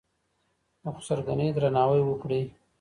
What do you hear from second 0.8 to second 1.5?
د خسرګنۍ